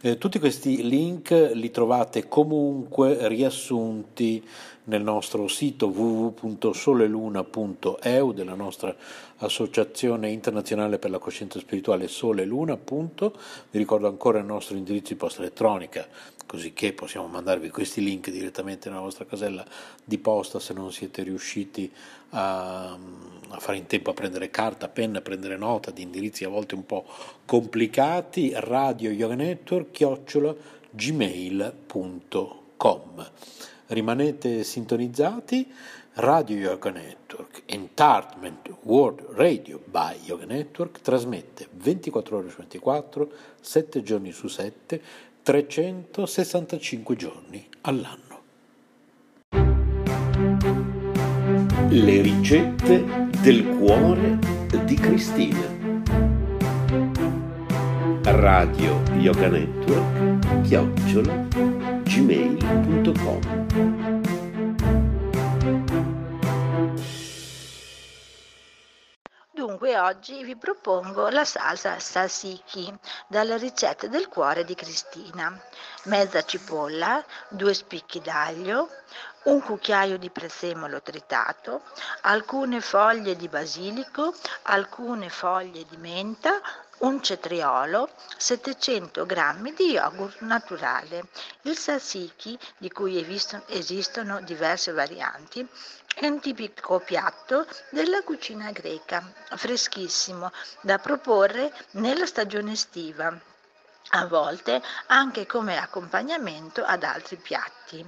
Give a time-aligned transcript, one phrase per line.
[0.00, 4.46] eh, tutti questi link li trovate comunque riassunti
[4.84, 8.94] nel nostro sito www.soleluna.eu della nostra
[9.38, 12.76] associazione internazionale per la coscienza spirituale Sole Luna.
[12.76, 13.30] Vi
[13.72, 16.06] ricordo ancora il nostro indirizzo di posta elettronica,
[16.48, 19.62] così che possiamo mandarvi questi link direttamente nella vostra casella
[20.02, 21.92] di posta se non siete riusciti
[22.30, 26.48] a, a fare in tempo a prendere carta, penna, a prendere nota di indirizzi a
[26.48, 27.04] volte un po'
[27.44, 28.52] complicati.
[28.54, 30.54] Radio Yoga Network chiocciola
[30.90, 32.16] gmail.com
[33.88, 35.70] Rimanete sintonizzati.
[36.20, 43.30] Radio Yoga Network, Entertainment World Radio by Yoga Network, trasmette 24 ore su 24,
[43.60, 45.00] 7 giorni su 7,
[45.48, 48.42] 365 giorni all'anno.
[51.88, 53.02] Le ricette
[53.40, 54.38] del cuore
[54.84, 55.74] di Cristina.
[58.24, 61.46] Radio Yoga Network, chiocciola,
[62.02, 63.46] gmail.com.
[69.78, 72.92] Dunque oggi vi propongo la salsa tzatziki
[73.28, 75.56] dalla ricetta del cuore di Cristina.
[76.06, 78.88] Mezza cipolla, due spicchi d'aglio,
[79.44, 81.82] un cucchiaio di prezzemolo tritato,
[82.22, 86.60] alcune foglie di basilico, alcune foglie di menta,
[87.00, 91.28] un cetriolo, 700 g di yogurt naturale.
[91.62, 93.24] Il tzatziki, di cui
[93.66, 95.66] esistono diverse varianti,
[96.14, 100.50] è un tipico piatto della cucina greca, freschissimo,
[100.80, 103.38] da proporre nella stagione estiva
[104.12, 108.04] a volte anche come accompagnamento ad altri piatti.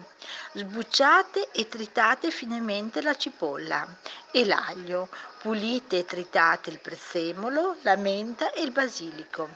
[0.53, 3.87] Sbucciate e tritate finemente la cipolla
[4.31, 5.09] e l'aglio,
[5.41, 9.49] pulite e tritate il prezzemolo, la menta e il basilico.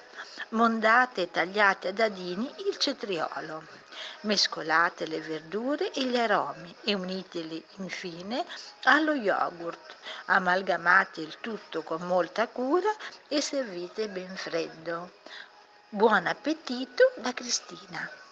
[0.50, 3.62] Mondate e tagliate a dadini il cetriolo.
[4.22, 8.44] Mescolate le verdure e gli aromi e uniteli infine
[8.84, 9.96] allo yogurt.
[10.26, 12.90] Amalgamate il tutto con molta cura
[13.28, 15.10] e servite ben freddo.
[15.90, 18.23] Buon appetito da Cristina.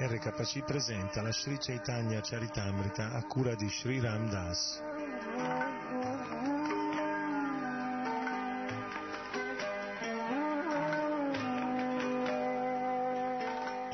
[0.00, 4.80] RKC presenta la Sri Chaitanya Charitamrita a cura di Sri Ram Das.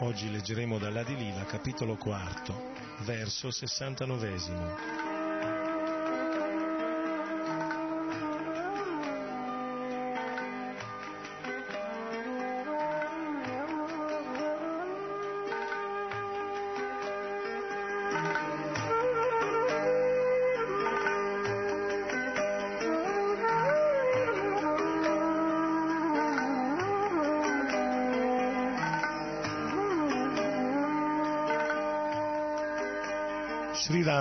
[0.00, 2.72] Oggi leggeremo dall'Adilila, capitolo 4,
[3.04, 5.03] verso 69.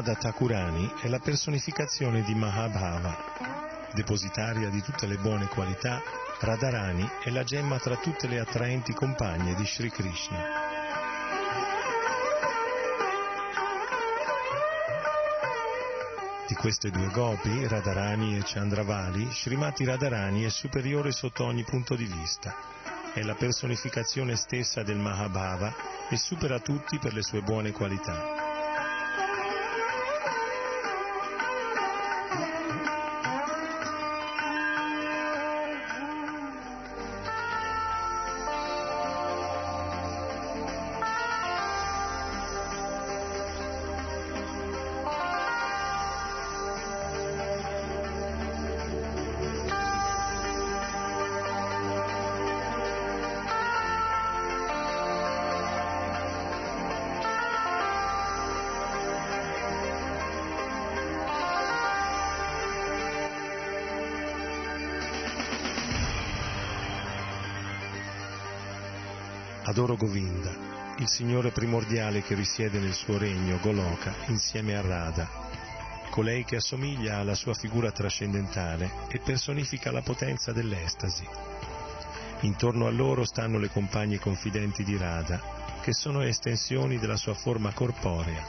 [0.03, 3.88] Radha Thakurani è la personificazione di Mahabhava.
[3.94, 6.01] Depositaria di tutte le buone qualità,
[6.41, 10.44] Radharani è la gemma tra tutte le attraenti compagne di Sri Krishna.
[16.50, 22.03] Di queste due gopi, Radharani e Chandravali, Srimati Radharani è superiore sotto ogni punto di
[22.03, 22.53] vista.
[23.13, 25.73] È la personificazione stessa del Mahabhava
[26.09, 28.43] e supera tutti per le sue buone qualità.
[69.74, 70.51] Adoro Govinda,
[71.00, 75.27] il Signore primordiale che risiede nel suo regno, Goloka, insieme a Radha,
[76.12, 81.27] colei che assomiglia alla sua figura trascendentale e personifica la potenza dell'estasi.
[82.42, 85.42] Intorno a loro stanno le compagne confidenti di Radha,
[85.82, 88.46] che sono estensioni della sua forma corporea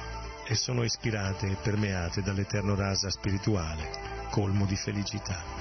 [0.46, 5.53] e sono ispirate e permeate dall'eterno rasa spirituale, colmo di felicità.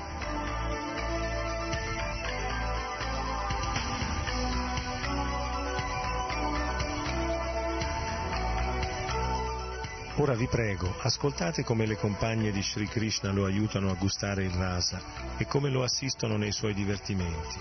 [10.24, 14.52] Ora vi prego, ascoltate come le compagne di Sri Krishna lo aiutano a gustare il
[14.52, 15.02] rasa
[15.36, 17.60] e come lo assistono nei suoi divertimenti.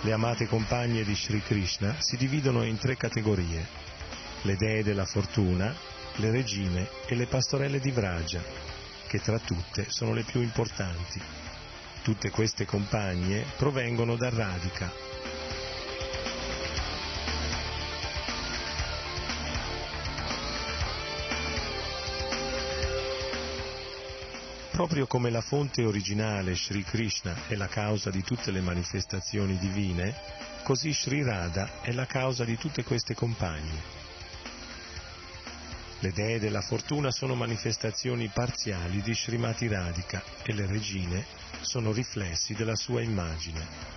[0.00, 3.66] Le amate compagne di Sri Krishna si dividono in tre categorie,
[4.44, 5.74] le dee della fortuna,
[6.16, 8.42] le regine e le pastorelle di Vraja,
[9.08, 11.43] che tra tutte sono le più importanti.
[12.04, 14.92] Tutte queste compagne provengono da Radhika,
[24.70, 30.14] Proprio come la fonte originale Sri Krishna è la causa di tutte le manifestazioni divine,
[30.62, 33.80] così Sri Radha è la causa di tutte queste compagne.
[36.00, 42.54] Le dee della fortuna sono manifestazioni parziali di Srimati Radhika e le regine sono riflessi
[42.54, 43.93] della sua immagine.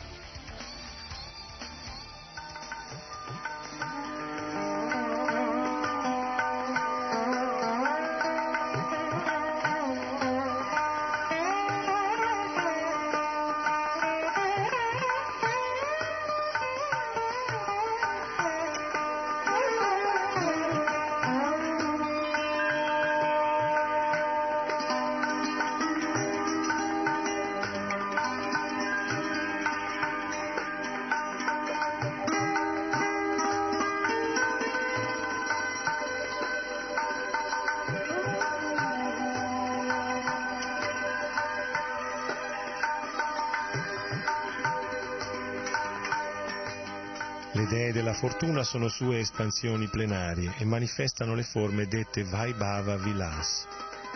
[48.17, 53.67] Fortuna sono sue espansioni plenarie e manifestano le forme dette Vaibhava Vilas,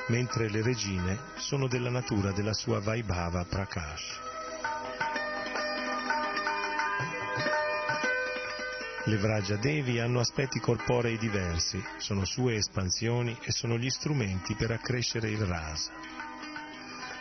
[0.08, 4.20] mentre le regine sono della natura della sua Vaibhava Prakash.
[9.04, 14.72] Le Vraja Devi hanno aspetti corporei diversi, sono sue espansioni e sono gli strumenti per
[14.72, 15.92] accrescere il rasa.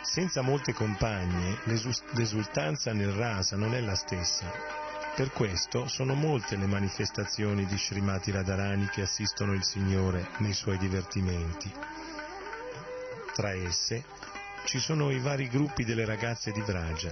[0.01, 4.80] Senza molte compagne, l'esultanza nel rasa non è la stessa,
[5.15, 10.77] per questo sono molte le manifestazioni di Srimati Radharani che assistono il Signore nei suoi
[10.77, 11.71] divertimenti.
[13.33, 14.03] Tra esse
[14.65, 17.11] ci sono i vari gruppi delle ragazze di Vraja,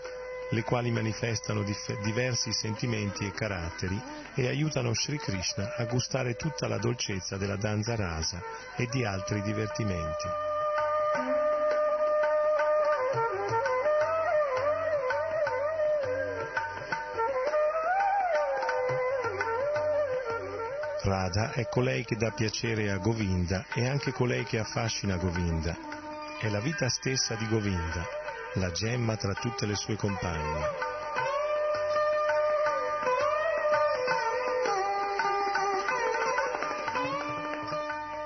[0.52, 4.02] le quali manifestano dif- diversi sentimenti e caratteri
[4.34, 8.42] e aiutano Sri Krishna a gustare tutta la dolcezza della danza rasa
[8.76, 10.28] e di altri divertimenti.
[21.10, 25.76] Radha è colei che dà piacere a Govinda e anche colei che affascina Govinda.
[26.40, 28.06] È la vita stessa di Govinda,
[28.54, 30.88] la gemma tra tutte le sue compagne.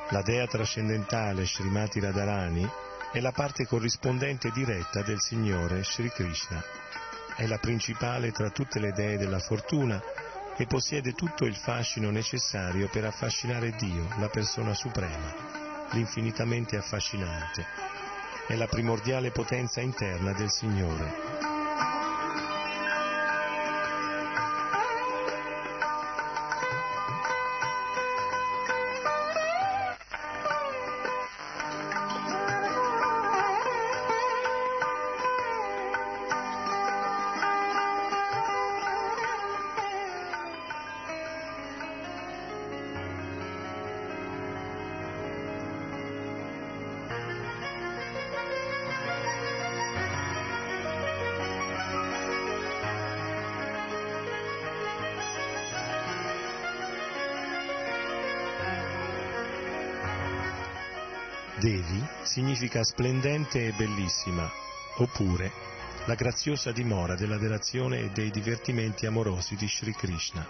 [0.09, 2.69] La dea trascendentale Srimati Radharani
[3.13, 6.61] è la parte corrispondente diretta del Signore Sri Krishna.
[7.37, 10.03] È la principale tra tutte le dee della fortuna
[10.57, 15.33] e possiede tutto il fascino necessario per affascinare Dio, la persona suprema,
[15.91, 17.65] l'infinitamente affascinante.
[18.47, 21.52] È la primordiale potenza interna del Signore.
[61.63, 64.51] Devi significa splendente e bellissima,
[64.97, 65.49] oppure
[66.07, 70.45] la graziosa dimora della delazione e dei divertimenti amorosi di Sri Krishna.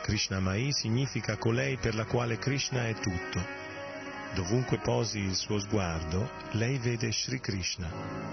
[0.00, 3.44] Krishna Mai significa colei per la quale Krishna è tutto.
[4.32, 8.23] Dovunque posi il suo sguardo, lei vede Sri Krishna.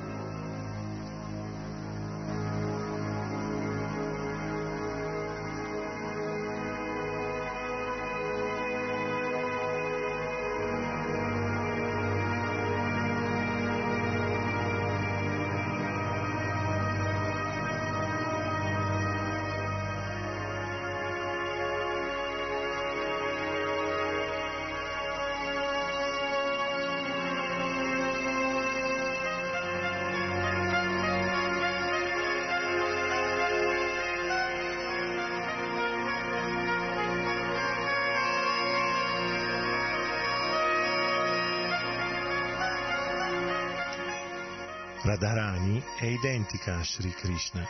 [46.52, 47.66] Identica a Sri Krishna.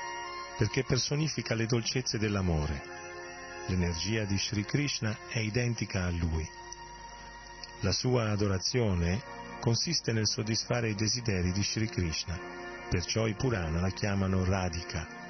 [0.57, 2.83] perché personifica le dolcezze dell'amore.
[3.67, 6.47] L'energia di Sri Krishna è identica a lui.
[7.79, 9.21] La sua adorazione
[9.59, 12.37] consiste nel soddisfare i desideri di Sri Krishna,
[12.89, 15.20] perciò i Purana la chiamano Radhika.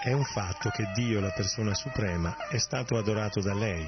[0.00, 3.84] È un fatto che Dio, la persona suprema, è stato adorato da lei,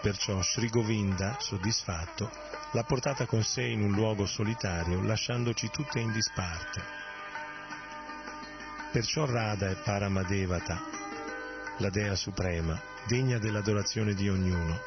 [0.00, 2.30] perciò Sri Govinda, soddisfatto,
[2.72, 6.82] l'ha portata con sé in un luogo solitario, lasciandoci tutte in disparte.
[8.90, 10.80] Perciò Radha è Paramadevata,
[11.76, 14.80] la Dea Suprema, degna dell'adorazione di ognuno,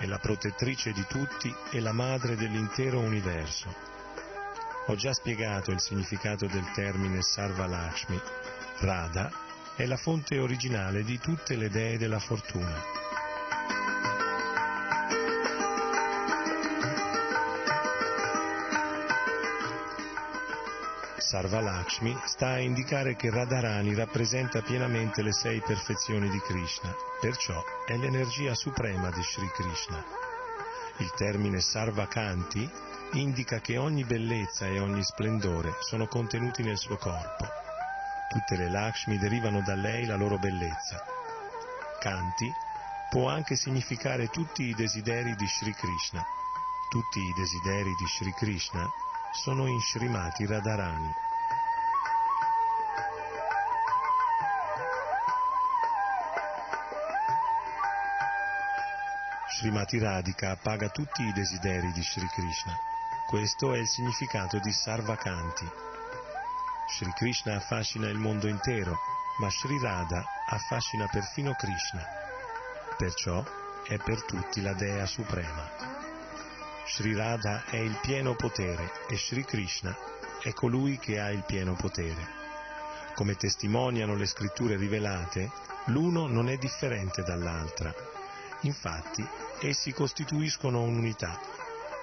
[0.00, 3.72] è la protettrice di tutti e la madre dell'intero universo.
[4.86, 8.20] Ho già spiegato il significato del termine Sarva Lakshmi.
[8.80, 12.98] Radha è la fonte originale di tutte le dee della fortuna.
[21.30, 27.62] Sarva Lakshmi sta a indicare che Radharani rappresenta pienamente le sei perfezioni di Krishna, perciò
[27.86, 30.04] è l'energia suprema di Sri Krishna.
[30.96, 32.68] Il termine Sarvakanti
[33.12, 37.59] indica che ogni bellezza e ogni splendore sono contenuti nel suo corpo.
[38.30, 41.04] Tutte le Lakshmi derivano da lei la loro bellezza.
[41.98, 42.48] Kanti
[43.10, 46.24] può anche significare tutti i desideri di Sri Krishna.
[46.90, 48.88] Tutti i desideri di Sri Krishna
[49.32, 51.12] sono in Srimati Radharani.
[59.58, 62.78] Srimati Radhika appaga tutti i desideri di Sri Krishna.
[63.26, 65.89] Questo è il significato di Sarvakanti.
[66.92, 68.98] Sri Krishna affascina il mondo intero,
[69.38, 72.04] ma Sri Radha affascina perfino Krishna.
[72.96, 73.44] Perciò
[73.84, 75.70] è per tutti la Dea Suprema.
[76.86, 79.96] Sri Radha è il pieno potere e Sri Krishna
[80.42, 82.38] è colui che ha il pieno potere.
[83.14, 85.50] Come testimoniano le scritture rivelate,
[85.86, 87.94] l'uno non è differente dall'altra.
[88.62, 89.26] Infatti,
[89.60, 91.38] essi costituiscono un'unità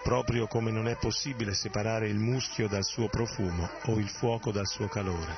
[0.07, 4.65] proprio come non è possibile separare il muschio dal suo profumo o il fuoco dal
[4.65, 5.37] suo calore.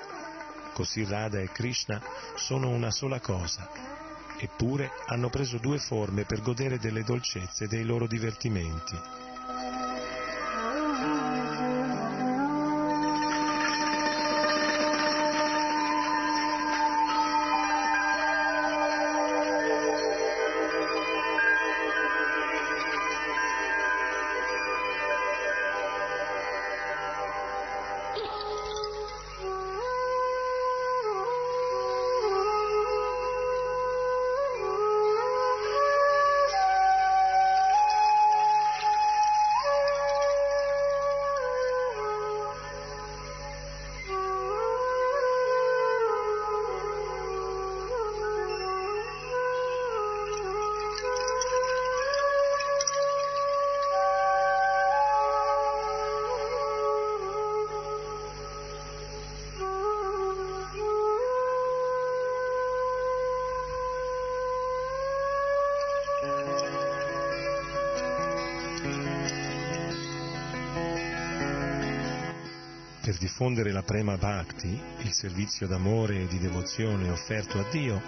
[0.74, 2.00] Così Radha e Krishna
[2.36, 3.68] sono una sola cosa,
[4.38, 8.96] eppure hanno preso due forme per godere delle dolcezze dei loro divertimenti.
[73.20, 78.02] Diffondere la Prema Bhakti, il servizio d'amore e di devozione offerto a Dio,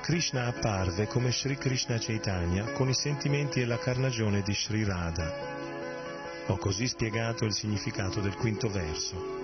[0.00, 6.46] Krishna apparve come Sri Krishna Chaitanya con i sentimenti e la carnagione di Sri Radha.
[6.46, 9.36] Ho così spiegato il significato del quinto verso.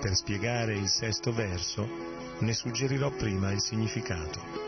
[0.00, 1.88] Per spiegare il sesto verso
[2.40, 4.63] ne suggerirò prima il significato.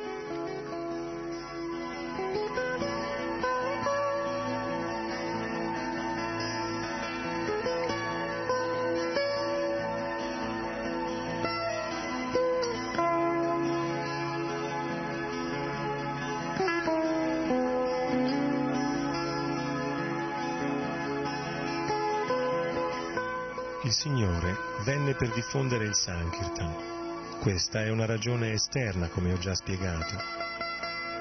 [25.16, 27.38] Per diffondere il Sankirtan.
[27.40, 30.14] Questa è una ragione esterna, come ho già spiegato.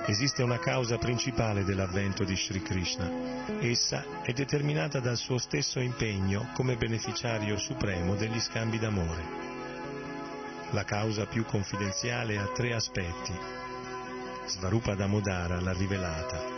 [0.07, 3.09] Esiste una causa principale dell'avvento di Sri Krishna.
[3.59, 9.23] Essa è determinata dal suo stesso impegno come beneficiario supremo degli scambi d'amore.
[10.71, 13.33] La causa più confidenziale ha tre aspetti.
[14.45, 16.54] Svarupa Damodara l'ha rivelata.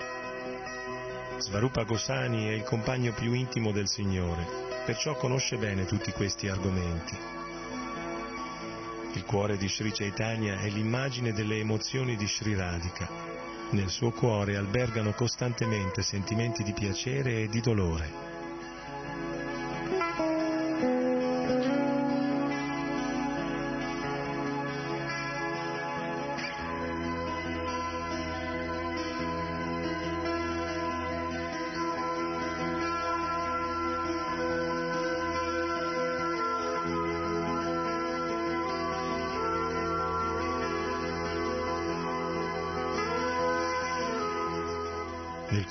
[1.37, 7.13] Svarupa Gosani è il compagno più intimo del Signore perciò conosce bene tutti questi argomenti.
[9.15, 13.09] Il cuore di Sri Chaitanya è l'immagine delle emozioni di Sri Radhika.
[13.71, 18.26] Nel suo cuore albergano costantemente sentimenti di piacere e di dolore.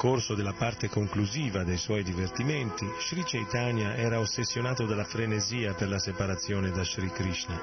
[0.06, 5.98] Corso della parte conclusiva dei suoi divertimenti, Sri Chaitanya era ossessionato dalla frenesia per la
[5.98, 7.60] separazione da Sri Krishna.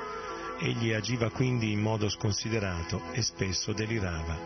[0.60, 4.38] Egli agiva quindi in modo sconsiderato e spesso delirava.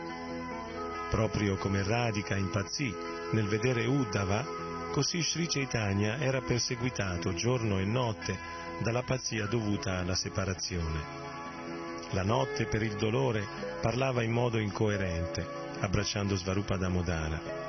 [1.10, 2.94] Proprio come Radhika impazzì
[3.32, 4.46] nel vedere Uddhava,
[4.92, 8.38] così Sri Chaitanya era perseguitato giorno e notte
[8.84, 11.02] dalla pazzia dovuta alla separazione.
[12.12, 13.44] La notte per il dolore
[13.82, 15.44] parlava in modo incoerente,
[15.80, 17.66] abbracciando Svarupa Damodara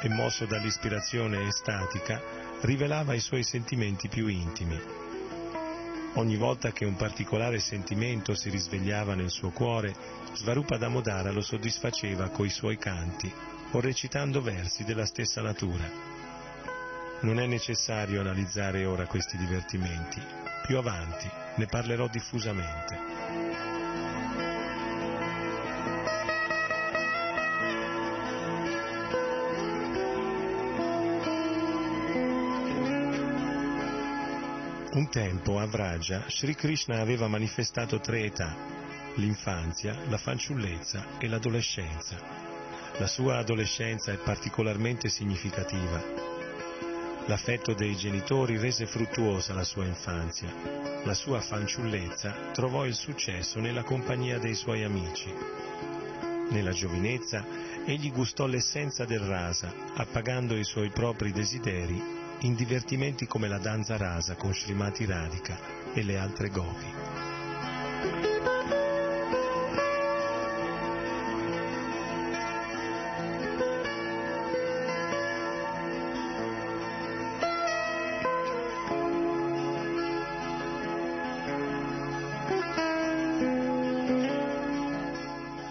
[0.00, 2.20] e mosso dall'ispirazione estatica,
[2.60, 4.80] rivelava i suoi sentimenti più intimi.
[6.14, 9.94] Ogni volta che un particolare sentimento si risvegliava nel suo cuore,
[10.32, 13.32] Svarupa Damodara lo soddisfaceva coi suoi canti
[13.72, 15.90] o recitando versi della stessa natura.
[17.20, 20.20] Non è necessario analizzare ora questi divertimenti,
[20.66, 23.67] più avanti ne parlerò diffusamente.
[34.98, 38.52] Un tempo a Vraja Sri Krishna aveva manifestato tre età,
[39.14, 42.16] l'infanzia, la fanciullezza e l'adolescenza.
[42.98, 46.02] La sua adolescenza è particolarmente significativa.
[47.26, 50.52] L'affetto dei genitori rese fruttuosa la sua infanzia.
[51.04, 55.32] La sua fanciullezza trovò il successo nella compagnia dei suoi amici.
[56.50, 57.46] Nella giovinezza
[57.84, 63.96] egli gustò l'essenza del rasa, appagando i suoi propri desideri in divertimenti come la danza
[63.96, 65.58] rasa con Srimati Radhika
[65.92, 66.86] e le altre gopi.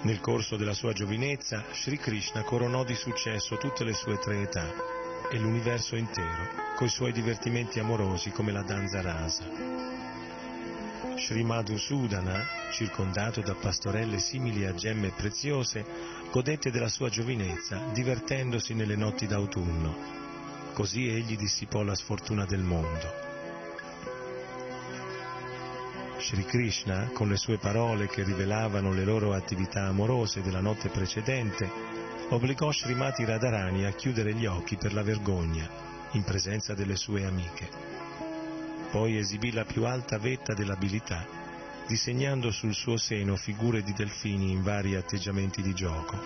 [0.01, 4.96] Nel corso della sua giovinezza, Sri Krishna coronò di successo tutte le sue tre età
[5.29, 9.45] e l'universo intero, coi suoi divertimenti amorosi come la danza rasa.
[11.17, 15.85] Sri Madhusudana, circondato da pastorelle simili a gemme preziose,
[16.31, 19.95] godette della sua giovinezza, divertendosi nelle notti d'autunno.
[20.73, 23.25] Così egli dissipò la sfortuna del mondo.
[26.19, 31.87] Sri Krishna, con le sue parole che rivelavano le loro attività amorose della notte precedente,
[32.29, 35.67] obbligò Srimati Radharani a chiudere gli occhi per la vergogna
[36.11, 37.69] in presenza delle sue amiche.
[38.91, 41.25] Poi esibì la più alta vetta dell'abilità,
[41.87, 46.17] disegnando sul suo seno figure di delfini in vari atteggiamenti di gioco.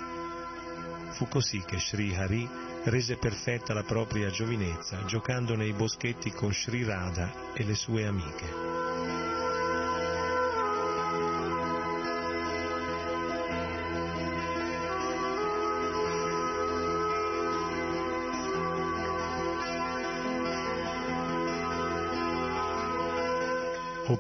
[1.10, 2.50] Fu così che Sri Hari
[2.86, 8.71] rese perfetta la propria giovinezza giocando nei boschetti con Sri Radha e le sue amiche.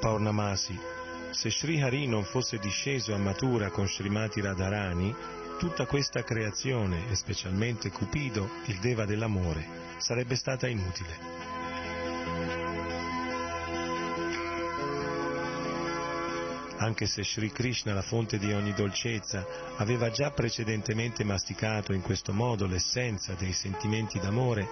[0.02, 0.80] O Paurnamasi,
[1.30, 5.16] se Sri Hari non fosse disceso a Mathura con Srimati Radharani,
[5.60, 9.64] tutta questa creazione, e specialmente Cupido, il Deva dell'amore,
[9.98, 11.20] sarebbe stata inutile.
[16.78, 19.46] Anche se Sri Krishna, la fonte di ogni dolcezza,
[19.78, 24.68] aveva già precedentemente masticato in questo modo l'essenza dei sentimenti d'amore,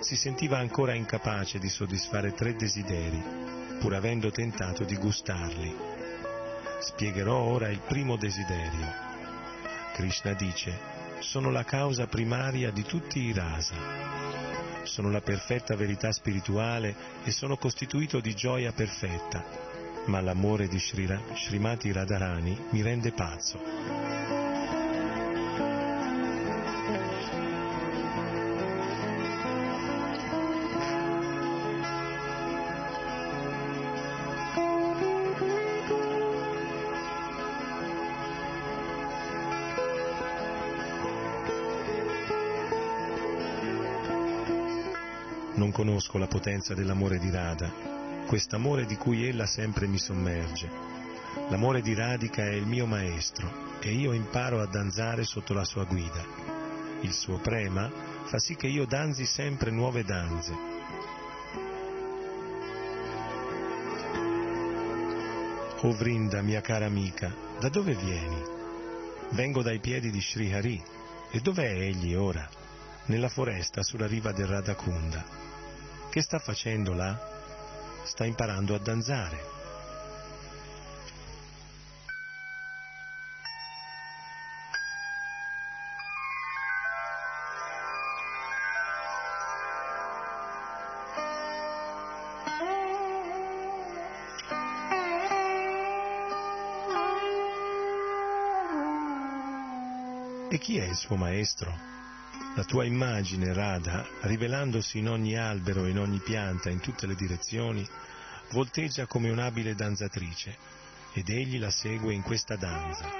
[0.00, 3.43] si sentiva ancora incapace di soddisfare tre desideri,
[3.80, 5.74] pur avendo tentato di gustarli.
[6.80, 8.92] Spiegherò ora il primo desiderio.
[9.94, 10.78] Krishna dice,
[11.20, 13.74] sono la causa primaria di tutti i rasa.
[14.82, 19.44] Sono la perfetta verità spirituale e sono costituito di gioia perfetta,
[20.06, 24.03] ma l'amore di Srimati Radharani mi rende pazzo.
[46.14, 47.70] Conosco la potenza dell'amore di Radha,
[48.26, 50.70] quest'amore di cui ella sempre mi sommerge.
[51.48, 55.84] L'amore di Radhika è il mio maestro e io imparo a danzare sotto la sua
[55.84, 56.24] guida.
[57.00, 57.90] Il suo prema
[58.24, 60.52] fa sì che io danzi sempre nuove danze.
[65.80, 68.42] O Vrinda, mia cara amica, da dove vieni?
[69.30, 70.82] Vengo dai piedi di Sri Hari.
[71.30, 72.48] E dov'è egli ora?
[73.06, 75.43] Nella foresta sulla riva del Radhakunda.
[76.14, 77.18] Che sta facendo là?
[78.04, 79.44] Sta imparando a danzare.
[100.48, 101.93] E chi è il suo maestro?
[102.56, 107.16] La tua immagine, Radha, rivelandosi in ogni albero e in ogni pianta, in tutte le
[107.16, 107.84] direzioni,
[108.52, 110.56] volteggia come un'abile danzatrice,
[111.14, 113.10] ed egli la segue in questa danza.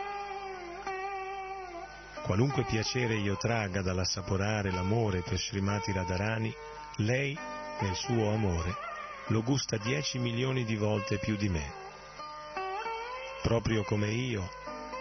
[2.23, 6.55] Qualunque piacere io tragga dall'assaporare l'amore per Srimati Radharani,
[6.99, 7.37] lei,
[7.81, 8.73] nel suo amore,
[9.29, 11.73] lo gusta dieci milioni di volte più di me.
[13.42, 14.49] Proprio come io,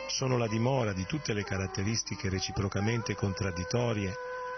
[0.08, 4.14] sono la dimora di tutte le caratteristiche reciprocamente contraddittorie,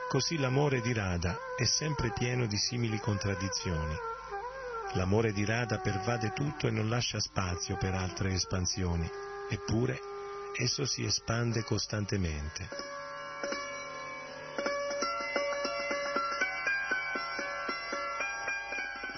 [0.10, 3.96] così l'amore di Radha è sempre pieno di simili contraddizioni.
[4.94, 9.10] L'amore di Radha pervade tutto e non lascia spazio per altre espansioni,
[9.50, 10.00] eppure
[10.58, 12.94] esso si espande costantemente.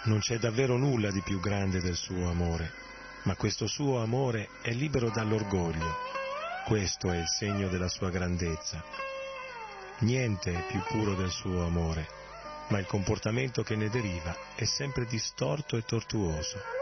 [0.04, 2.72] Non c'è davvero nulla di più grande del suo amore,
[3.24, 6.07] ma questo suo amore è libero dall'orgoglio
[6.67, 8.84] questo è il segno della sua grandezza.
[9.99, 12.06] Niente è più puro del suo amore,
[12.67, 16.77] ma il comportamento che ne deriva è sempre distorto e tortuoso.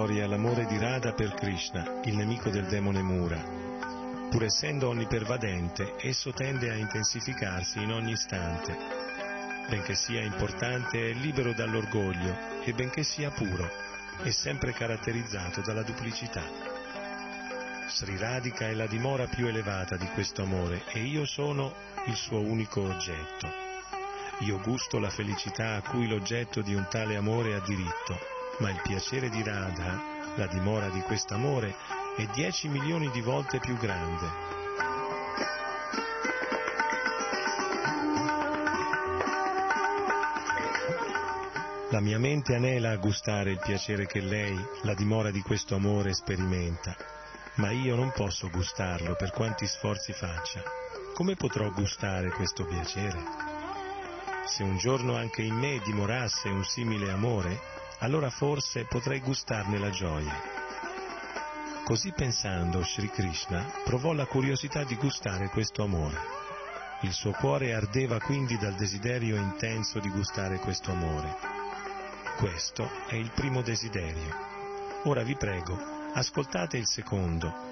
[0.00, 3.38] Glorie all'amore di Radha per Krishna, il nemico del demone Mura.
[4.30, 8.78] Pur essendo onnipervadente, esso tende a intensificarsi in ogni istante.
[9.68, 12.34] Benché sia importante, è libero dall'orgoglio
[12.64, 13.68] e benché sia puro,
[14.22, 16.44] è sempre caratterizzato dalla duplicità.
[17.86, 21.74] Sri Radhika è la dimora più elevata di questo amore e io sono
[22.06, 23.48] il suo unico oggetto.
[24.44, 27.99] Io gusto la felicità a cui l'oggetto di un tale amore ha diritto
[28.60, 30.00] ma il piacere di Radha,
[30.36, 31.74] la dimora di quest'amore,
[32.16, 34.58] è dieci milioni di volte più grande.
[41.90, 46.12] La mia mente anela a gustare il piacere che lei, la dimora di questo amore,
[46.12, 46.94] sperimenta,
[47.56, 50.62] ma io non posso gustarlo per quanti sforzi faccia.
[51.14, 53.18] Come potrò gustare questo piacere?
[54.46, 59.90] Se un giorno anche in me dimorasse un simile amore, allora forse potrei gustarne la
[59.90, 60.58] gioia.
[61.84, 66.38] Così pensando, Sri Krishna provò la curiosità di gustare questo amore.
[67.02, 71.34] Il suo cuore ardeva quindi dal desiderio intenso di gustare questo amore.
[72.36, 74.34] Questo è il primo desiderio.
[75.04, 75.78] Ora vi prego,
[76.12, 77.69] ascoltate il secondo,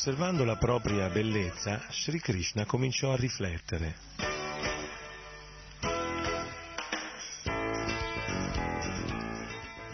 [0.00, 3.96] Osservando la propria bellezza, Sri Krishna cominciò a riflettere.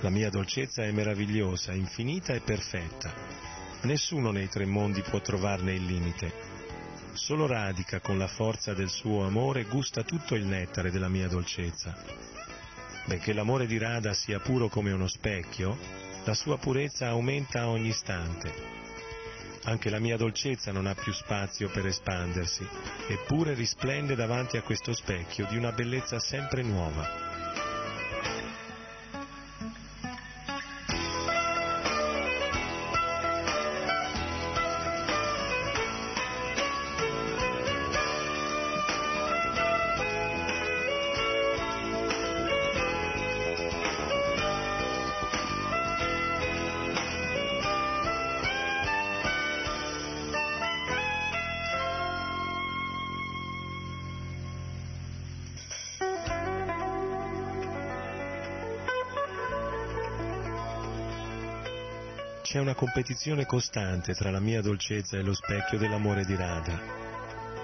[0.03, 3.13] La mia dolcezza è meravigliosa, infinita e perfetta.
[3.83, 6.33] Nessuno nei tre mondi può trovarne il limite.
[7.15, 12.01] Solo Radhika, con la forza del suo amore, gusta tutto il nettare della mia dolcezza.
[13.07, 15.77] Benché l'amore di Radha sia puro come uno specchio,
[16.23, 18.76] la sua purezza aumenta a ogni istante
[19.67, 22.65] Anche la mia dolcezza non ha più spazio per espandersi,
[23.09, 27.26] eppure risplende davanti a questo specchio di una bellezza sempre nuova.
[62.97, 66.81] Competizione costante tra la mia dolcezza e lo specchio dell'amore di Radha.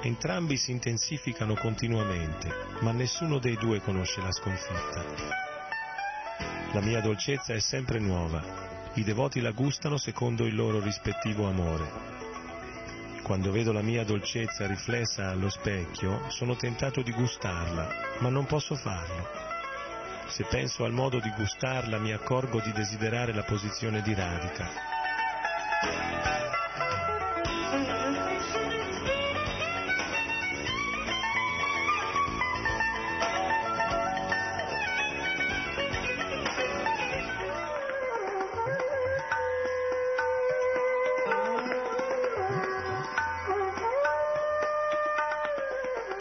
[0.03, 5.03] Entrambi si intensificano continuamente, ma nessuno dei due conosce la sconfitta.
[6.75, 11.91] La mia dolcezza è sempre nuova, i devoti la gustano secondo il loro rispettivo amore.
[13.23, 18.75] Quando vedo la mia dolcezza riflessa allo specchio, sono tentato di gustarla, ma non posso
[18.75, 19.31] farlo.
[20.27, 25.01] Se penso al modo di gustarla mi accorgo di desiderare la posizione di radica.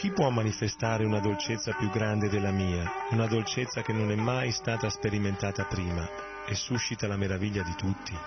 [0.01, 4.51] Chi può manifestare una dolcezza più grande della mia, una dolcezza che non è mai
[4.51, 6.09] stata sperimentata prima
[6.47, 8.17] e suscita la meraviglia di tutti?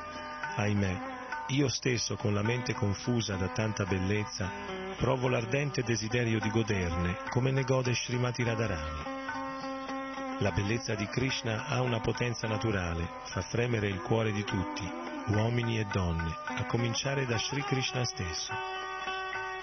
[0.54, 1.13] Ahimè,
[1.48, 4.50] io stesso con la mente confusa da tanta bellezza
[4.96, 9.12] provo l'ardente desiderio di goderne come ne gode Srimati Radharani.
[10.38, 14.90] La bellezza di Krishna ha una potenza naturale, fa fremere il cuore di tutti,
[15.28, 18.52] uomini e donne, a cominciare da Sri Krishna stesso.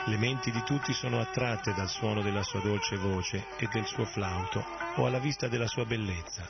[0.05, 4.05] Le menti di tutti sono attratte dal suono della sua dolce voce e del suo
[4.05, 4.63] flauto
[4.95, 6.47] o alla vista della sua bellezza.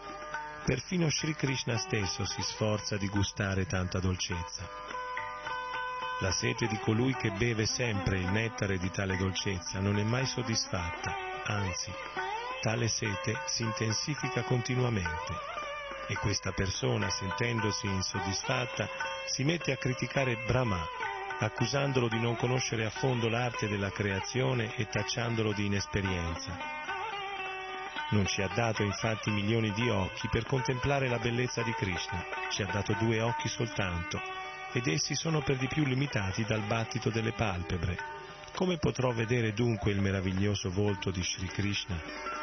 [0.66, 4.91] Perfino Sri Krishna stesso si sforza di gustare tanta dolcezza.
[6.22, 10.28] La sete di colui che beve sempre il nettare di tale dolcezza non è mai
[10.28, 11.92] soddisfatta, anzi,
[12.62, 15.34] tale sete si intensifica continuamente.
[16.08, 18.88] E questa persona, sentendosi insoddisfatta,
[19.26, 20.86] si mette a criticare Brahma
[21.40, 26.56] accusandolo di non conoscere a fondo l'arte della creazione e tacciandolo di inesperienza.
[28.12, 32.62] Non ci ha dato infatti milioni di occhi per contemplare la bellezza di Krishna, ci
[32.62, 34.41] ha dato due occhi soltanto,
[34.74, 37.98] ed essi sono per di più limitati dal battito delle palpebre.
[38.54, 42.41] Come potrò vedere dunque il meraviglioso volto di Sri Krishna?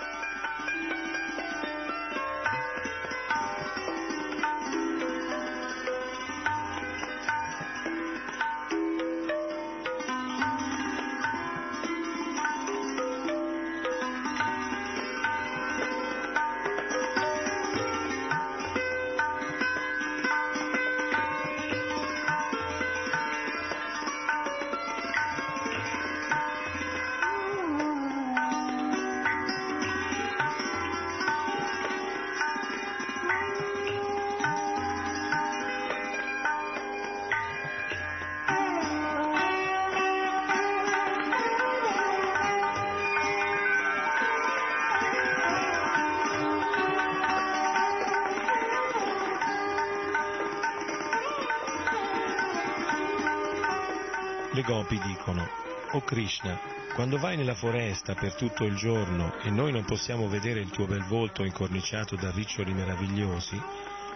[54.68, 55.48] Gopi dicono,
[55.92, 56.60] O Krishna,
[56.94, 60.84] quando vai nella foresta per tutto il giorno e noi non possiamo vedere il tuo
[60.84, 63.58] bel volto incorniciato da riccioli meravigliosi,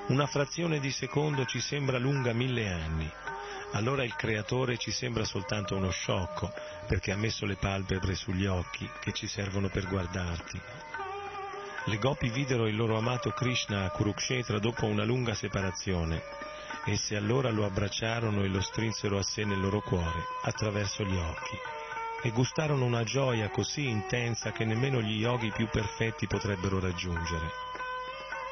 [0.08, 3.10] una frazione di secondo ci sembra lunga mille anni.
[3.72, 6.52] Allora il creatore ci sembra soltanto uno sciocco,
[6.86, 10.60] perché ha messo le palpebre sugli occhi che ci servono per guardarti.
[11.86, 16.41] Le gopi videro il loro amato Krishna a Kurukshetra dopo una lunga separazione.
[16.84, 21.56] Esse allora lo abbracciarono e lo strinsero a sé nel loro cuore, attraverso gli occhi,
[22.22, 27.50] e gustarono una gioia così intensa che nemmeno gli yogi più perfetti potrebbero raggiungere.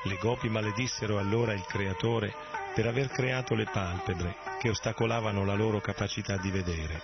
[0.04, 2.32] Le gopi maledissero allora il Creatore
[2.72, 7.02] per aver creato le palpebre che ostacolavano la loro capacità di vedere.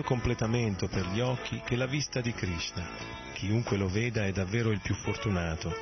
[0.00, 2.86] Miglior completamento per gli occhi che la vista di Krishna.
[3.34, 5.72] Chiunque lo veda è davvero il più fortunato.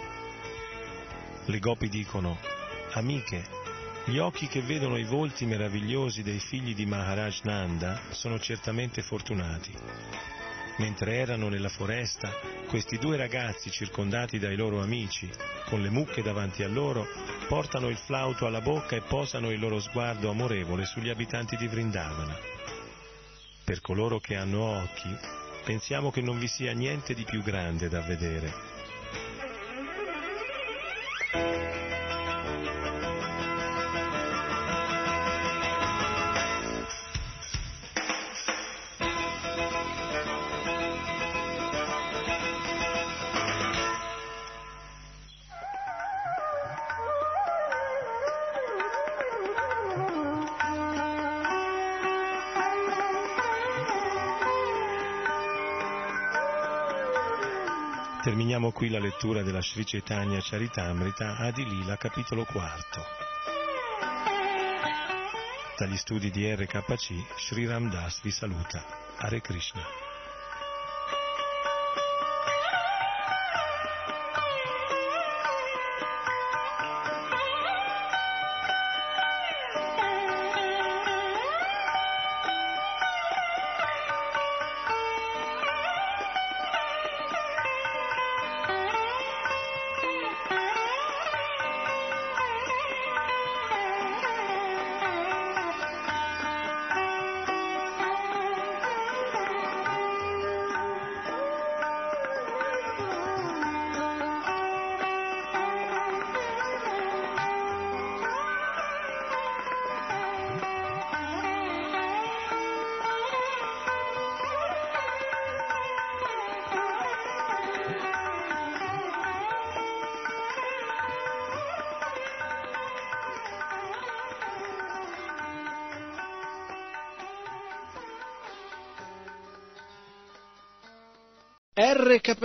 [1.44, 2.38] Le gopi dicono,
[2.92, 3.44] amiche,
[4.06, 9.72] gli occhi che vedono i volti meravigliosi dei figli di Maharaj Nanda sono certamente fortunati.
[10.78, 12.32] Mentre erano nella foresta,
[12.68, 15.28] questi due ragazzi circondati dai loro amici,
[15.66, 17.06] con le mucche davanti a loro,
[17.48, 22.58] portano il flauto alla bocca e posano il loro sguardo amorevole sugli abitanti di Vrindavana.
[23.68, 25.14] Per coloro che hanno occhi,
[25.62, 28.50] pensiamo che non vi sia niente di più grande da vedere.
[58.78, 63.02] Qui la lettura della Sri Chaitanya Charitamrita Adilila, capitolo quarto.
[65.76, 68.80] Dagli studi di RKC, Sri Ram Das vi saluta.
[69.16, 70.07] Hare Krishna.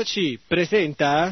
[0.04, 1.30] RKC presenta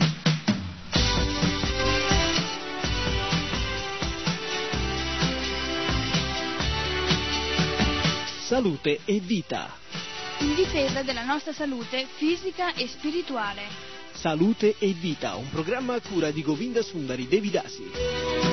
[8.45, 9.69] Salute e vita.
[10.39, 13.61] In difesa della nostra salute fisica e spirituale.
[14.13, 18.51] Salute e vita, un programma a cura di Govinda Sundari Devidasi.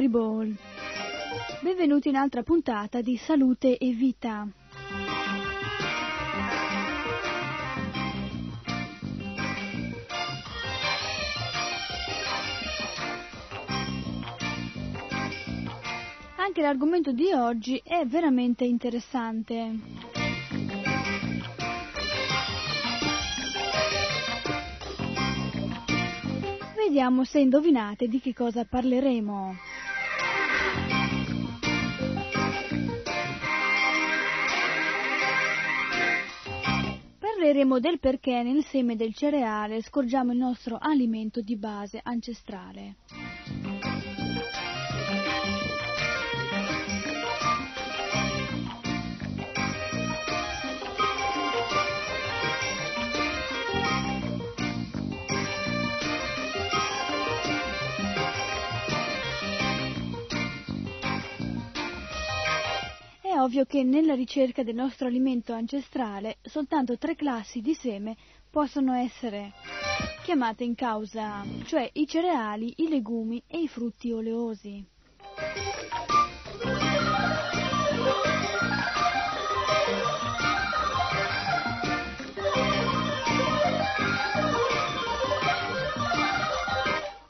[0.00, 0.56] Haribol.
[1.60, 4.48] Benvenuti in un'altra puntata di Salute e Vita.
[16.36, 19.78] Anche l'argomento di oggi è veramente interessante.
[26.74, 29.69] Vediamo se indovinate di che cosa parleremo.
[37.40, 42.96] Parleremo del perché nel seme del cereale scorgiamo il nostro alimento di base ancestrale.
[63.42, 68.16] ovvio che nella ricerca del nostro alimento ancestrale soltanto tre classi di seme
[68.50, 69.52] possono essere
[70.22, 74.84] chiamate in causa, cioè i cereali, i legumi e i frutti oleosi.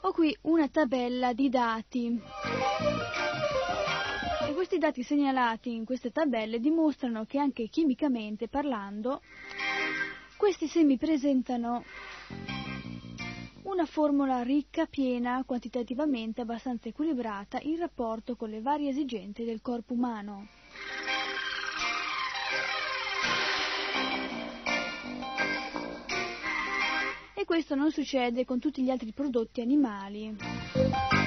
[0.01, 2.21] Ho qui una tabella di dati
[4.71, 9.21] e questi dati segnalati in queste tabelle dimostrano che anche chimicamente parlando
[10.37, 11.83] questi semi presentano
[13.63, 19.91] una formula ricca, piena, quantitativamente abbastanza equilibrata in rapporto con le varie esigenze del corpo
[19.91, 20.47] umano.
[27.33, 31.20] E questo non succede con tutti gli altri prodotti animali.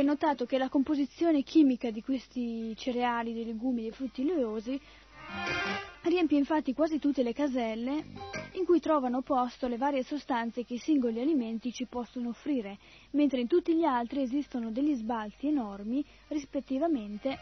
[0.00, 4.80] Anche notato che la composizione chimica di questi cereali, dei legumi, dei frutti oleosi
[6.02, 8.04] riempie infatti quasi tutte le caselle
[8.54, 12.78] in cui trovano posto le varie sostanze che i singoli alimenti ci possono offrire,
[13.10, 17.36] mentre in tutti gli altri esistono degli sbalzi enormi rispettivamente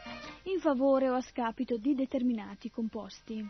[0.44, 3.46] in favore o a scapito di determinati composti.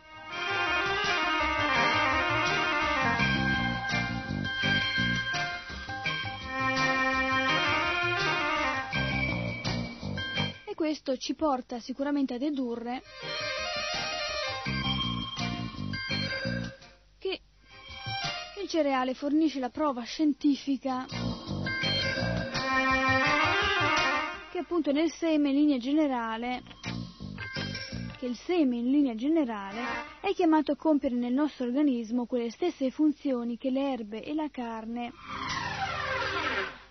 [10.79, 13.03] Questo ci porta sicuramente a dedurre
[17.19, 17.41] che
[18.63, 21.05] il cereale fornisce la prova scientifica
[24.53, 26.63] che appunto nel seme in linea generale
[28.17, 29.83] che il seme in linea generale
[30.21, 34.49] è chiamato a compiere nel nostro organismo quelle stesse funzioni che le erbe e la
[34.49, 35.11] carne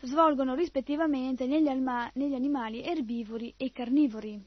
[0.07, 4.41] svolgono rispettivamente negli, alma- negli animali erbivori e carnivori.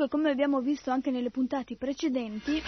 [0.00, 2.62] Comunque, come abbiamo visto anche nelle puntate precedenti,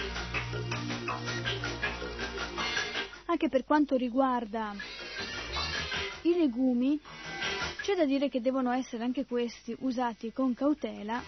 [3.25, 4.75] anche per quanto riguarda
[6.23, 7.01] i legumi,
[7.81, 11.23] c'è da dire che devono essere anche questi usati con cautela.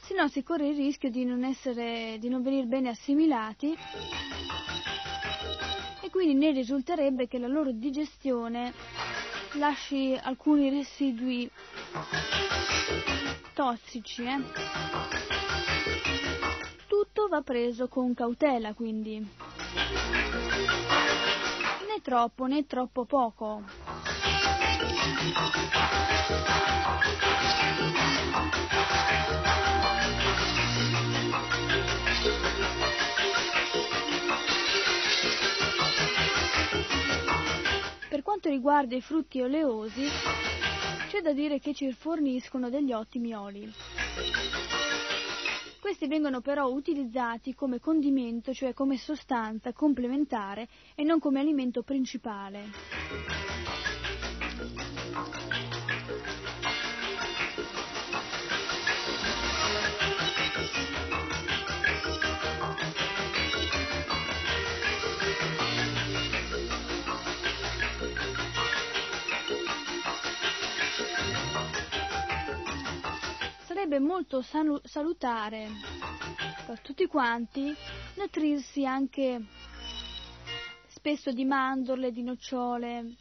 [0.00, 3.76] Se no si corre il rischio di non, essere, di non venire bene assimilati
[6.00, 8.72] e quindi ne risulterebbe che la loro digestione
[9.58, 11.50] lasci alcuni residui
[13.54, 14.24] tossici.
[14.24, 14.42] Eh?
[16.86, 19.18] Tutto va preso con cautela quindi.
[21.88, 23.62] Né troppo né troppo poco.
[38.36, 40.02] Quanto riguarda i frutti oleosi,
[41.08, 43.66] c'è da dire che ci forniscono degli ottimi oli.
[45.80, 53.55] Questi vengono però utilizzati come condimento, cioè come sostanza complementare e non come alimento principale.
[73.86, 75.68] Sarebbe molto salu- salutare
[76.66, 77.72] per tutti quanti
[78.16, 79.40] nutrirsi anche
[80.88, 83.14] spesso di mandorle, di nocciole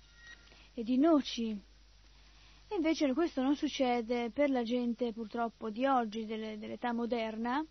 [0.74, 1.52] e di noci.
[1.52, 7.64] E invece questo non succede per la gente purtroppo di oggi, delle, dell'età moderna,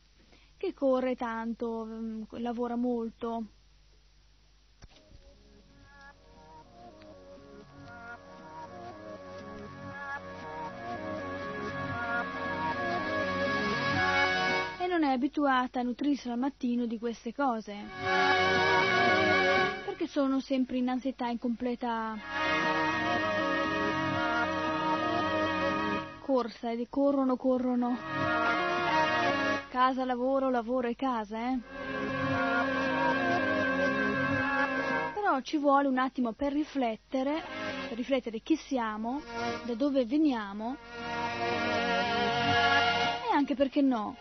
[0.56, 3.46] che corre tanto, mm, lavora molto.
[15.14, 17.74] Abituata a nutrirsi al mattino di queste cose.
[19.84, 22.16] Perché sono sempre in ansietà, in completa
[26.20, 27.96] corsa e corrono, corrono.
[29.68, 31.58] Casa, lavoro, lavoro e casa, eh.
[35.14, 37.42] Però ci vuole un attimo per riflettere,
[37.88, 39.20] per riflettere chi siamo,
[39.64, 40.76] da dove veniamo
[43.30, 44.16] E anche perché no?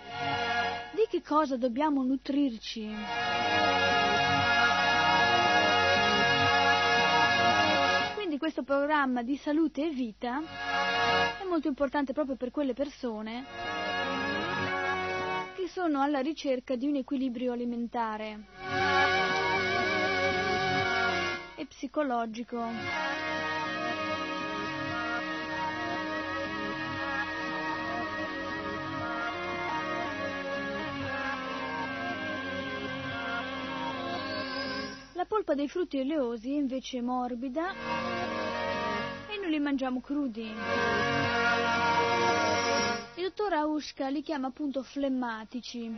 [0.94, 2.88] Di che cosa dobbiamo nutrirci?
[8.14, 10.40] Quindi questo programma di salute e vita
[11.42, 13.44] è molto importante proprio per quelle persone
[15.56, 18.46] che sono alla ricerca di un equilibrio alimentare
[21.56, 23.33] e psicologico.
[35.24, 40.52] La polpa dei frutti oleosi è invece morbida e noi li mangiamo crudi.
[43.16, 45.90] Il dottor Auschka li chiama appunto flemmatici.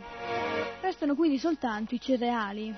[0.80, 2.72] Restano quindi soltanto i cereali.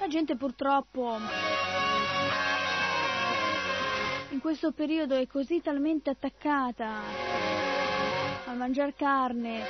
[0.00, 1.63] La gente purtroppo
[4.44, 7.00] questo periodo è così talmente attaccata
[8.44, 9.62] a mangiare carne,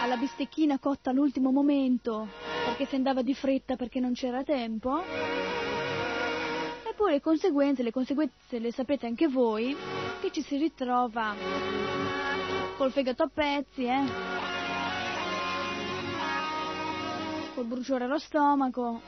[0.00, 2.26] alla bistecchina cotta all'ultimo momento,
[2.64, 5.02] perché si andava di fretta perché non c'era tempo.
[5.02, 9.76] E poi le conseguenze, le conseguenze le sapete anche voi,
[10.22, 11.34] che ci si ritrova
[12.78, 14.04] col fegato a pezzi, eh?
[17.54, 19.02] col bruciore allo stomaco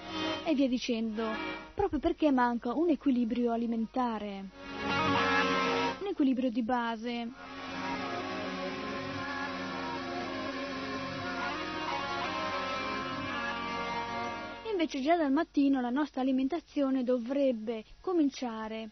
[0.45, 4.49] e via dicendo, proprio perché manca un equilibrio alimentare,
[6.01, 7.29] un equilibrio di base.
[14.71, 18.91] Invece già dal mattino la nostra alimentazione dovrebbe cominciare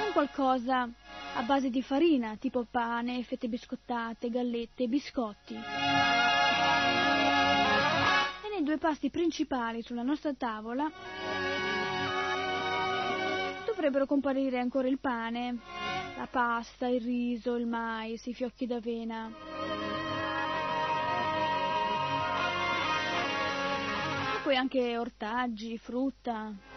[0.00, 0.88] con qualcosa
[1.34, 6.17] a base di farina, tipo pane, fette biscottate, gallette, biscotti.
[8.68, 10.92] Due pasti principali sulla nostra tavola
[13.64, 15.56] dovrebbero comparire ancora il pane,
[16.18, 19.32] la pasta, il riso, il mais, i fiocchi d'avena.
[24.36, 26.67] E poi anche ortaggi, frutta.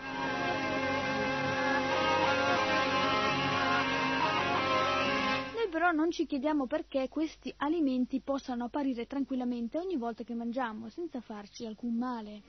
[5.82, 11.21] Però non ci chiediamo perché questi alimenti possano apparire tranquillamente ogni volta che mangiamo, senza
[11.21, 12.43] farci alcun male.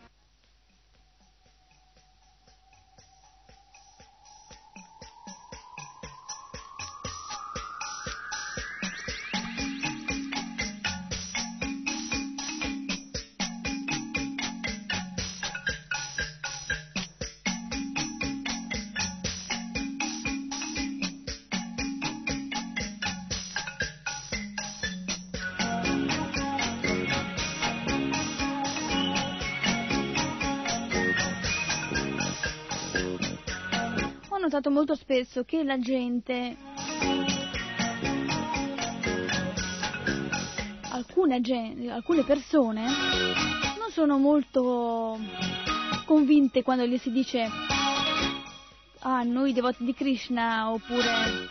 [34.63, 36.57] Notato molto spesso che la gente,
[40.91, 41.41] alcune,
[41.91, 45.19] alcune persone, non sono molto
[46.07, 47.49] convinte quando gli si dice
[49.01, 51.49] ah, noi devoti di Krishna oppure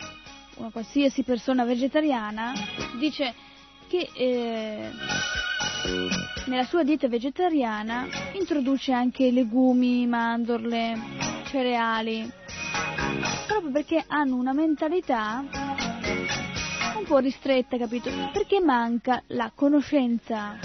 [0.56, 2.52] una qualsiasi persona vegetariana,
[2.98, 3.34] dice
[3.88, 4.90] che eh,
[6.46, 10.94] nella sua dieta vegetariana introduce anche legumi, mandorle,
[11.44, 12.40] cereali,
[13.46, 15.44] proprio perché hanno una mentalità
[16.96, 18.10] un po' ristretta, capito?
[18.32, 20.58] Perché manca la conoscenza.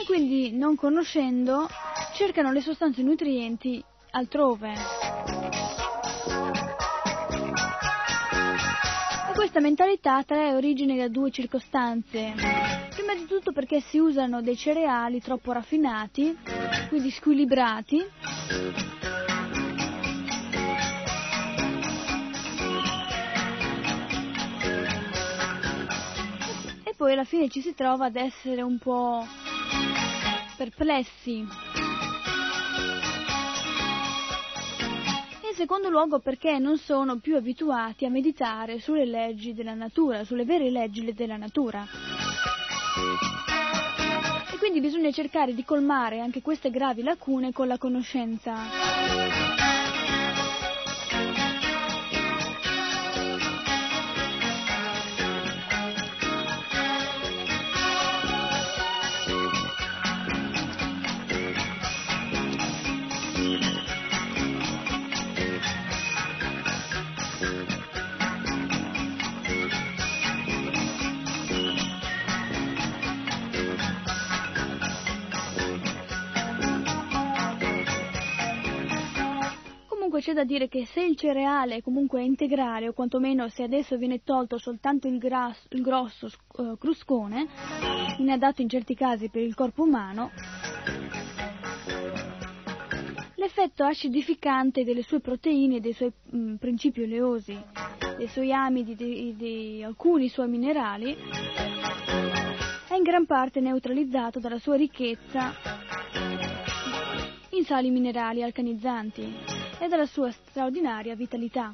[0.00, 1.68] E quindi, non conoscendo,
[2.14, 4.72] cercano le sostanze nutrienti altrove.
[9.28, 12.59] E questa mentalità trae origine da due circostanze.
[13.30, 16.36] Prima di tutto perché si usano dei cereali troppo raffinati,
[16.88, 17.98] quindi squilibrati,
[26.82, 29.24] e poi alla fine ci si trova ad essere un po'
[30.56, 31.46] perplessi.
[35.46, 40.44] In secondo luogo perché non sono più abituati a meditare sulle leggi della natura, sulle
[40.44, 42.18] vere leggi della natura.
[44.52, 49.49] E quindi bisogna cercare di colmare anche queste gravi lacune con la conoscenza.
[80.20, 83.96] Comunque c'è da dire che se il cereale comunque è integrale o quantomeno se adesso
[83.96, 87.46] viene tolto soltanto il, grasso, il grosso uh, cruscone,
[88.18, 90.30] inadatto in certi casi per il corpo umano,
[93.36, 97.58] l'effetto acidificante delle sue proteine e dei suoi mh, mm, principi oleosi,
[98.18, 101.16] dei suoi amidi, di, di alcuni suoi minerali,
[102.88, 105.54] è in gran parte neutralizzato dalla sua ricchezza
[107.52, 111.72] in sali minerali alcanizzanti e dalla sua straordinaria vitalità,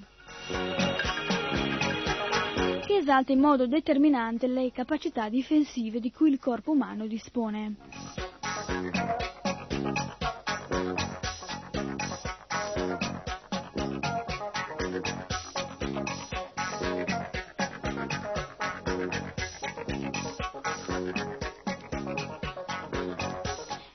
[2.86, 7.74] che esalta in modo determinante le capacità difensive di cui il corpo umano dispone.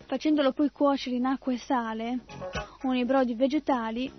[0.05, 2.19] facendolo poi cuocere in acqua e sale
[2.83, 4.11] o nei brodi vegetali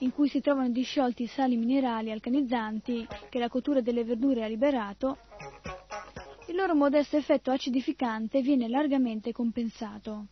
[0.00, 4.46] in cui si trovano disciolti i sali minerali alcanizzanti che la cottura delle verdure ha
[4.46, 5.18] liberato,
[6.46, 10.26] il loro modesto effetto acidificante viene largamente compensato.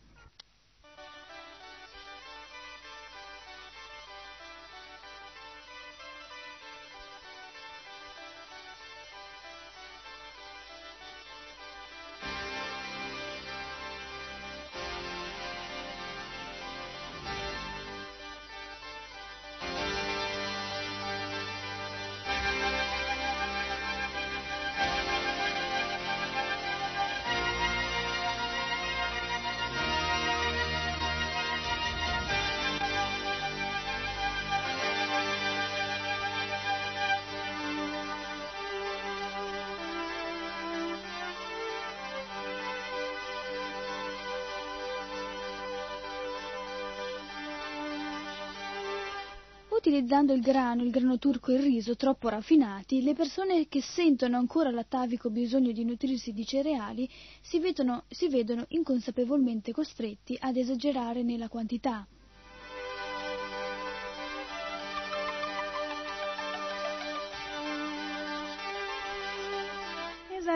[50.07, 54.37] Utilizzando il grano, il grano turco e il riso troppo raffinati, le persone che sentono
[54.37, 57.09] ancora l'atavico bisogno di nutrirsi di cereali
[57.41, 62.07] si vedono, si vedono inconsapevolmente costretti ad esagerare nella quantità.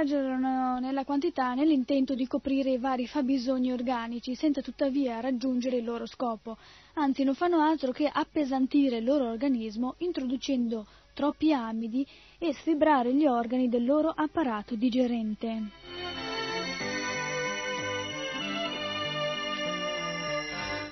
[0.02, 6.08] Esagerano nella quantità nell'intento di coprire i vari fabbisogni organici senza tuttavia raggiungere il loro
[6.08, 6.58] scopo,
[6.96, 12.06] anzi non fanno altro che appesantire il loro organismo introducendo troppi amidi
[12.40, 15.70] e sfibrare gli organi del loro apparato digerente.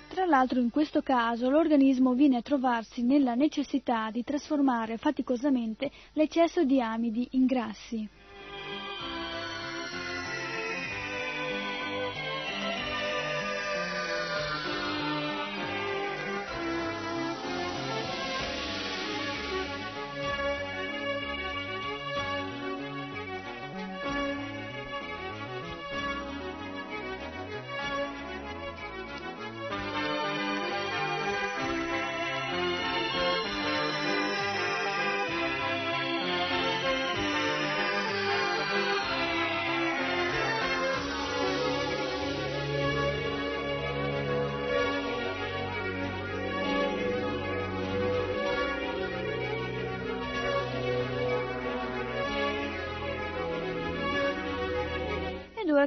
[0.10, 6.64] Tra l'altro in questo caso l'organismo viene a trovarsi nella necessità di trasformare faticosamente l'eccesso
[6.64, 8.08] di amidi in grassi.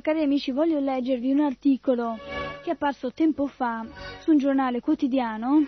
[0.02, 2.18] Cari amici, voglio leggervi un articolo
[2.62, 3.86] che è apparso tempo fa
[4.20, 5.64] su un giornale quotidiano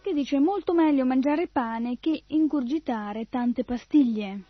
[0.00, 4.42] che dice molto meglio mangiare pane che ingurgitare tante pastiglie.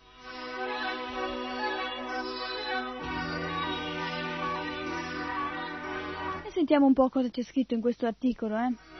[6.45, 8.92] E sentiamo un po' cosa c'è scritto in questo articolo, eh.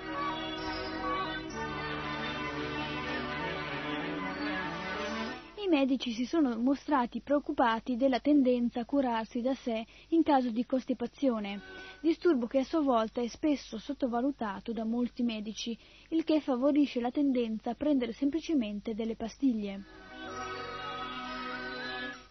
[5.74, 11.62] Medici si sono mostrati preoccupati della tendenza a curarsi da sé in caso di costipazione,
[12.00, 15.76] disturbo che a sua volta è spesso sottovalutato da molti medici,
[16.10, 19.84] il che favorisce la tendenza a prendere semplicemente delle pastiglie.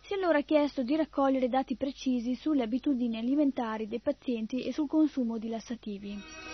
[0.02, 4.86] Si è allora chiesto di raccogliere dati precisi sulle abitudini alimentari dei pazienti e sul
[4.86, 6.51] consumo di lassativi.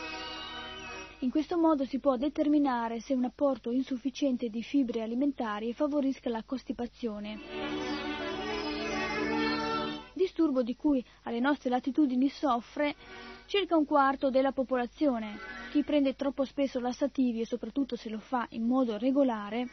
[1.20, 6.44] In questo modo si può determinare se un apporto insufficiente di fibre alimentari favorisca la
[6.44, 7.38] costipazione.
[10.12, 12.94] Disturbo di cui alle nostre latitudini soffre
[13.46, 15.38] circa un quarto della popolazione.
[15.72, 19.66] Chi prende troppo spesso lassativi e soprattutto se lo fa in modo regolare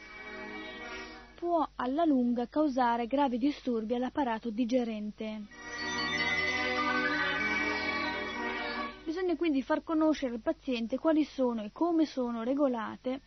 [1.36, 5.44] può alla lunga causare gravi disturbi all'apparato digerente.
[9.16, 13.22] Bisogna quindi far conoscere al paziente quali sono e come sono regolate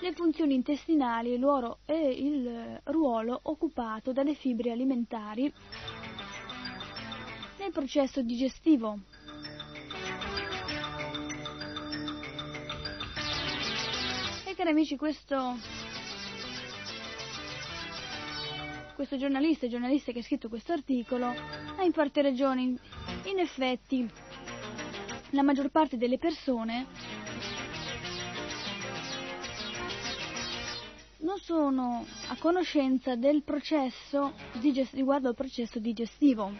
[0.00, 1.38] le funzioni intestinali
[1.84, 5.44] e il ruolo occupato dalle fibre alimentari
[7.56, 8.98] nel processo digestivo.
[14.44, 15.56] E cari amici, questo,
[18.96, 22.76] questo giornalista, giornalista che ha scritto questo articolo, ha in parte ragione.
[23.24, 24.10] In effetti,
[25.32, 26.86] la maggior parte delle persone
[31.18, 34.34] non sono a conoscenza del processo
[34.92, 36.52] riguardo al processo digestivo.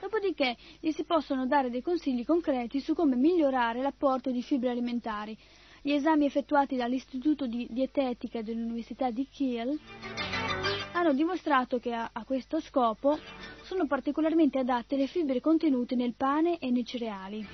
[0.00, 5.36] dopodiché gli si possono dare dei consigli concreti su come migliorare l'apporto di fibre alimentari.
[5.86, 9.78] Gli esami effettuati dall'Istituto di Dietetica dell'Università di Kiel
[10.92, 13.18] hanno dimostrato che a, a questo scopo
[13.64, 17.46] sono particolarmente adatte le fibre contenute nel pane e nei cereali.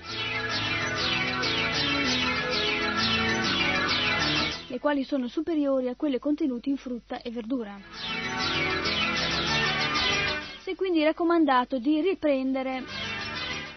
[4.68, 7.76] le quali sono superiori a quelle contenute in frutta e verdura
[10.60, 12.84] si è quindi raccomandato di riprendere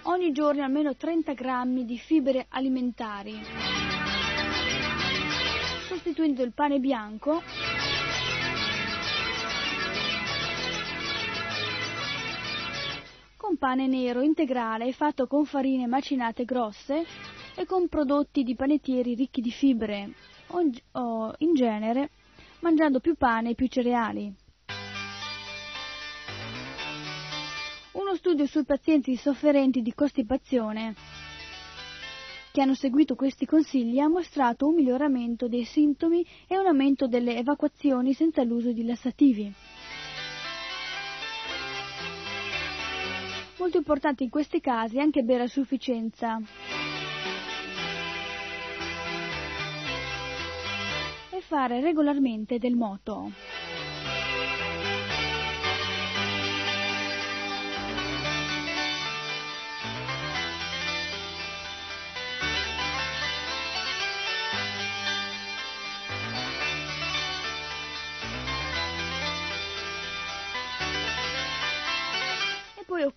[0.04, 3.40] ogni giorno almeno 30 grammi di fibre alimentari,
[6.04, 7.42] sostituendo il pane bianco
[13.38, 17.06] con pane nero integrale fatto con farine macinate grosse
[17.56, 20.12] e con prodotti di panettieri ricchi di fibre,
[20.48, 22.10] o in genere
[22.60, 24.34] mangiando più pane e più cereali.
[27.94, 30.96] Uno studio sui pazienti sofferenti di costipazione
[32.54, 37.36] che hanno seguito questi consigli ha mostrato un miglioramento dei sintomi e un aumento delle
[37.36, 39.52] evacuazioni senza l'uso di lassativi.
[43.58, 46.40] Molto importante in questi casi è anche bere a sufficienza.
[51.32, 53.32] E fare regolarmente del moto.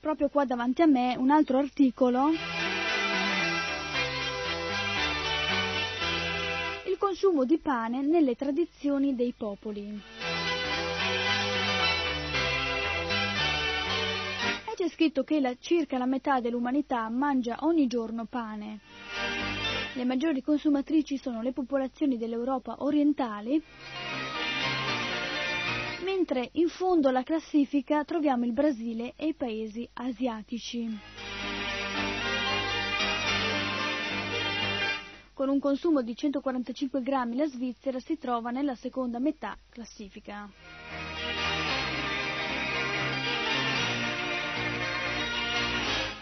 [0.07, 2.29] Proprio qua davanti a me un altro articolo.
[6.85, 10.01] Il consumo di pane nelle tradizioni dei popoli.
[14.65, 18.79] E c'è scritto che la, circa la metà dell'umanità mangia ogni giorno pane.
[19.95, 23.61] Le maggiori consumatrici sono le popolazioni dell'Europa orientale
[26.07, 30.89] mentre in fondo alla classifica troviamo il Brasile e i paesi asiatici.
[35.35, 40.49] Con un consumo di 145 grammi la Svizzera si trova nella seconda metà classifica.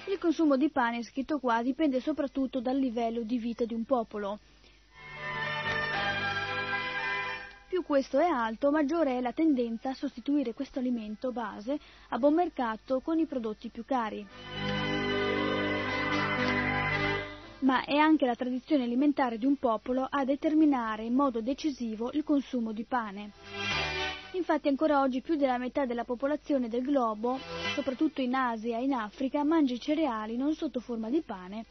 [0.07, 4.39] Il consumo di pane, scritto qua, dipende soprattutto dal livello di vita di un popolo.
[7.75, 11.77] Più questo è alto, maggiore è la tendenza a sostituire questo alimento base
[12.11, 14.25] a buon mercato con i prodotti più cari.
[17.63, 22.23] Ma è anche la tradizione alimentare di un popolo a determinare in modo decisivo il
[22.23, 23.33] consumo di pane.
[24.35, 27.41] Infatti ancora oggi più della metà della popolazione del globo,
[27.75, 31.65] soprattutto in Asia e in Africa, mangia i cereali non sotto forma di pane,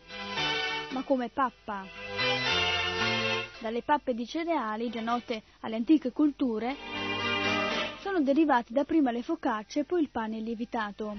[0.91, 1.85] ma come pappa
[3.63, 6.75] dalle pappe di cereali, già note alle antiche culture,
[8.01, 11.17] sono derivati dapprima le focacce e poi il pane lievitato.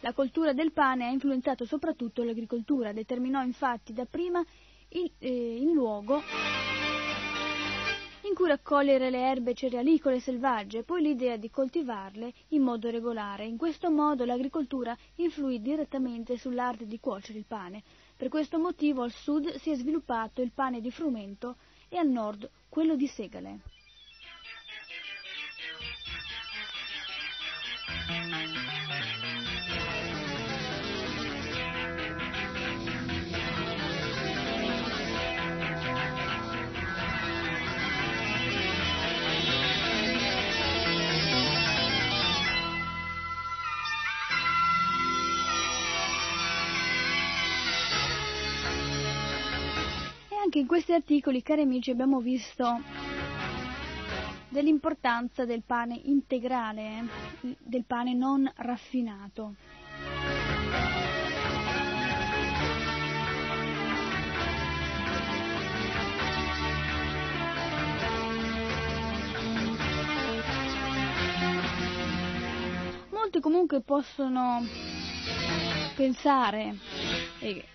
[0.00, 4.44] La coltura del pane ha influenzato soprattutto l'agricoltura, determinò infatti dapprima
[4.90, 6.20] il, eh, in luogo
[8.38, 13.44] cui raccogliere le erbe cerealicole selvagge, poi l'idea di coltivarle in modo regolare.
[13.44, 17.82] In questo modo l'agricoltura influì direttamente sull'arte di cuocere il pane.
[18.16, 21.56] Per questo motivo al sud si è sviluppato il pane di frumento
[21.88, 23.58] e al nord quello di segale.
[50.48, 52.80] Anche in questi articoli, cari amici, abbiamo visto
[54.48, 57.06] dell'importanza del pane integrale,
[57.58, 59.56] del pane non raffinato.
[73.10, 74.64] Molti comunque possono
[75.94, 76.74] pensare,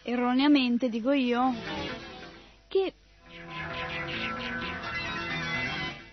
[0.01, 1.53] erroneamente dico io,
[2.74, 2.93] che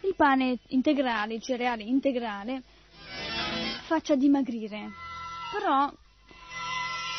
[0.03, 2.63] il pane integrale, il cereale integrale,
[3.87, 4.91] faccia dimagrire.
[5.53, 5.91] Però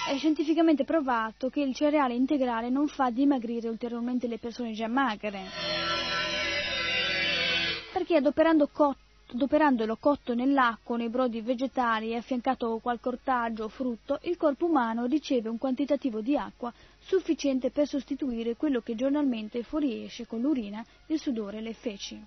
[0.07, 5.41] è scientificamente provato che il cereale integrale non fa dimagrire ulteriormente le persone già magre.
[7.91, 14.19] Perché adoperando cotto adoperandolo cotto nell'acqua nei brodi vegetali e affiancato qualche ortaggio o frutto,
[14.23, 16.71] il corpo umano riceve un quantitativo di acqua
[17.01, 22.25] sufficiente per sostituire quello che giornalmente fuoriesce con l'urina, il sudore e le feci.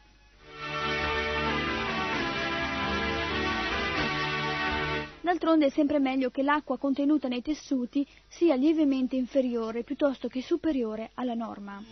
[5.25, 11.13] D'altronde è sempre meglio che l'acqua contenuta nei tessuti sia lievemente inferiore piuttosto che superiore
[11.15, 11.83] alla norma.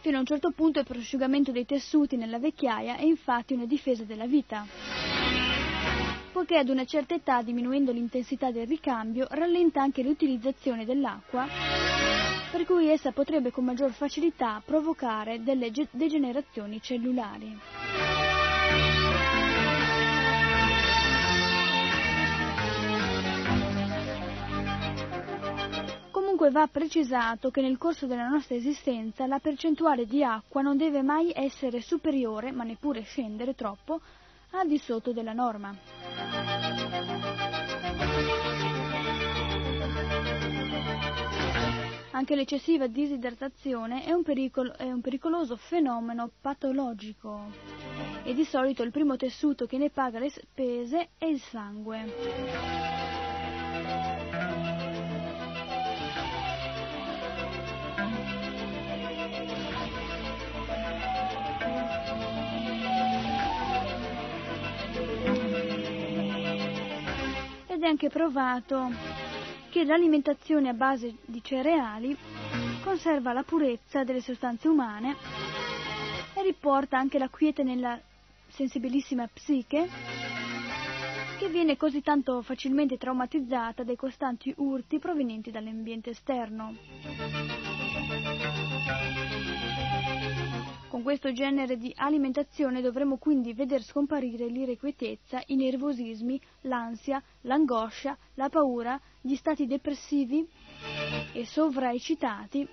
[0.00, 4.04] Fino a un certo punto il prosciugamento dei tessuti nella vecchiaia è infatti una difesa
[4.04, 4.64] della vita,
[6.42, 11.46] poiché ad una certa età, diminuendo l'intensità del ricambio, rallenta anche l'utilizzazione dell'acqua,
[12.50, 17.56] per cui essa potrebbe con maggior facilità provocare delle degenerazioni cellulari.
[26.10, 31.02] Comunque va precisato che nel corso della nostra esistenza la percentuale di acqua non deve
[31.02, 34.00] mai essere superiore, ma neppure scendere troppo,
[34.54, 35.74] al di sotto della norma.
[42.14, 47.50] Anche l'eccessiva disidratazione è un, pericolo, è un pericoloso fenomeno patologico
[48.22, 52.60] e di solito il primo tessuto che ne paga le spese è il sangue.
[67.68, 69.21] ed è anche provato
[69.72, 72.14] che l'alimentazione a base di cereali
[72.84, 75.16] conserva la purezza delle sostanze umane
[76.34, 77.98] e riporta anche la quiete nella
[78.48, 79.88] sensibilissima psiche
[81.38, 87.61] che viene così tanto facilmente traumatizzata dai costanti urti provenienti dall'ambiente esterno.
[90.92, 98.50] Con questo genere di alimentazione dovremmo quindi veder scomparire l'irrequietezza, i nervosismi, l'ansia, l'angoscia, la
[98.50, 100.46] paura, gli stati depressivi
[101.32, 102.68] e sovraeccitati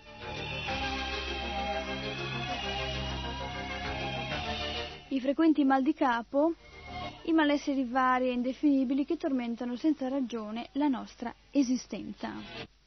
[5.08, 6.56] i frequenti mal di capo,
[7.24, 12.79] i malesseri vari e indefinibili che tormentano senza ragione la nostra esistenza.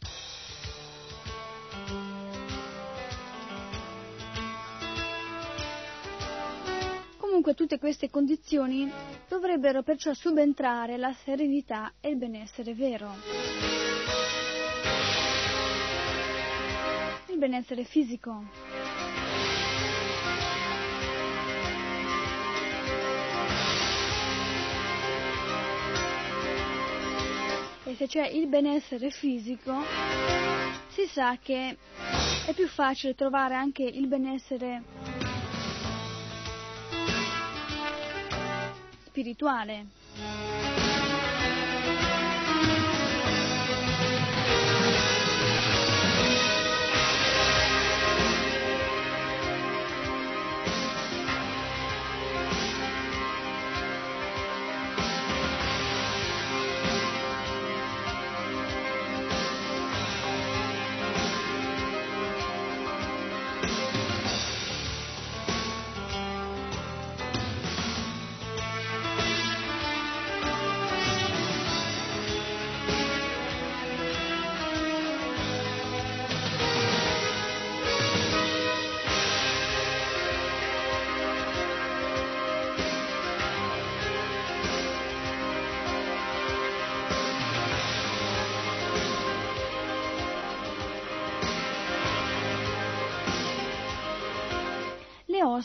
[7.32, 8.92] Comunque tutte queste condizioni
[9.26, 13.10] dovrebbero perciò subentrare la serenità e il benessere vero.
[17.28, 18.44] Il benessere fisico.
[27.84, 29.80] E se c'è il benessere fisico,
[30.88, 31.78] si sa che
[32.46, 35.11] è più facile trovare anche il benessere
[39.12, 40.81] spirituale.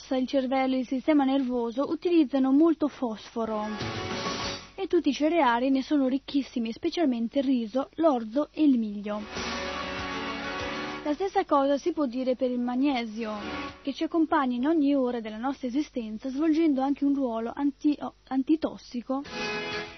[0.08, 3.66] Ossa, il cervello e il sistema nervoso utilizzano molto fosforo
[4.74, 9.22] e tutti i cereali ne sono ricchissimi, specialmente il riso, l'orzo e il miglio.
[11.04, 13.34] La stessa cosa si può dire per il magnesio,
[13.82, 17.98] che ci accompagna in ogni ora della nostra esistenza, svolgendo anche un ruolo anti-
[18.28, 19.24] antitossico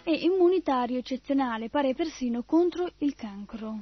[0.03, 3.80] e immunitario eccezionale, pare persino contro il cancro.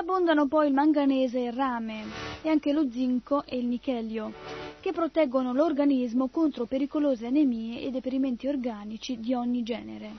[0.00, 2.04] Abbondano poi il manganese e il rame,
[2.40, 4.32] e anche lo zinco e il nichelio,
[4.80, 10.12] che proteggono l'organismo contro pericolose anemie e deperimenti organici di ogni genere.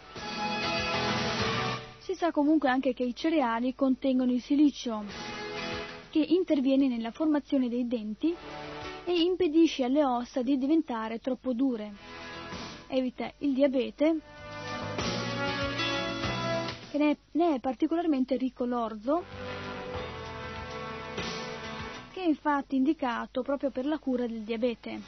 [1.98, 5.04] Si sa comunque anche che i cereali contengono il silicio,
[6.12, 8.36] che interviene nella formazione dei denti
[9.04, 11.92] e impedisce alle ossa di diventare troppo dure.
[12.86, 14.20] Evita il diabete,
[16.92, 19.24] che ne è, particolarmente ricco l'orzo,
[22.22, 25.01] è infatti indicato proprio per la cura del diabete.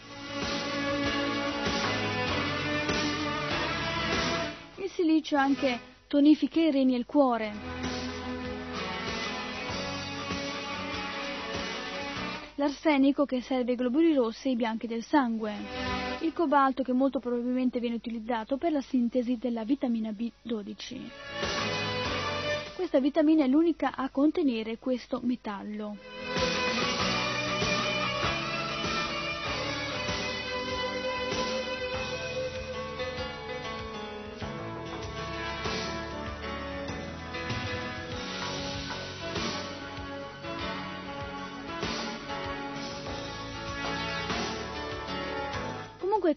[4.78, 7.54] Il silicio anche tonifica i reni e il cuore.
[12.56, 15.54] L'arsenico che serve ai globuli rossi e ai bianchi del sangue.
[16.22, 21.02] Il cobalto che molto probabilmente viene utilizzato per la sintesi della vitamina B12.
[22.76, 26.13] Questa vitamina è l'unica a contenere questo metallo.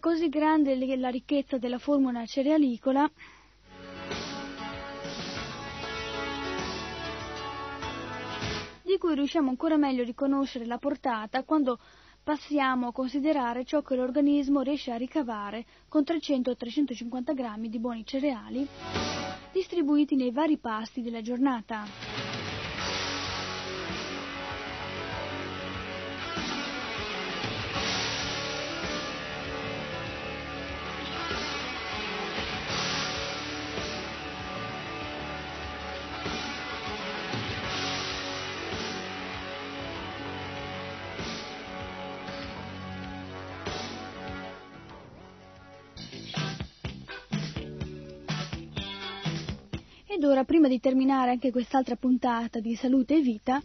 [0.07, 3.11] Così grande la ricchezza della formula cerealicola
[8.83, 11.77] di cui riusciamo ancora meglio a riconoscere la portata quando
[12.23, 18.65] passiamo a considerare ciò che l'organismo riesce a ricavare con 300-350 grammi di buoni cereali
[19.51, 22.26] distribuiti nei vari pasti della giornata.
[50.37, 53.59] Ed ora, prima di terminare anche quest'altra puntata di Salute e Vita,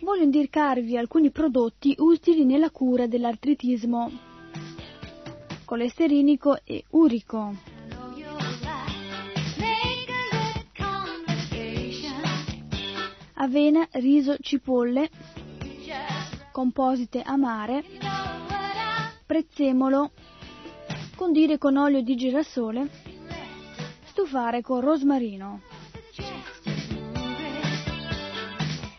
[0.00, 4.10] voglio indicarvi alcuni prodotti utili nella cura dell'artritismo.
[5.64, 7.54] Colesterinico e urico.
[13.36, 15.08] Avena, riso, cipolle,
[16.52, 17.82] composite amare,
[19.24, 20.10] prezzemolo,
[21.16, 23.07] condire con olio di girasole,
[24.18, 25.60] stufare con rosmarino.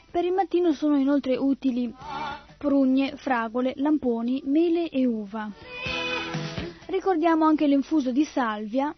[0.09, 1.93] Per il mattino sono inoltre utili
[2.57, 5.51] prugne, fragole, lamponi, mele e uva.
[6.85, 8.95] Ricordiamo anche l'infuso di salvia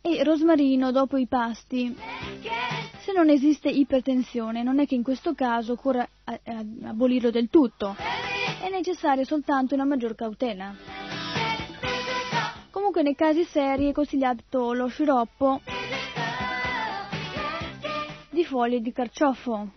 [0.00, 1.96] e rosmarino dopo i pasti.
[2.98, 6.08] Se non esiste ipertensione, non è che in questo caso occorra
[6.82, 7.94] abolirlo del tutto,
[8.60, 11.05] è necessaria soltanto una maggior cautela.
[12.96, 15.60] Comunque nei casi seri è consigliato lo sciroppo
[18.30, 19.68] di foglie di carciofo.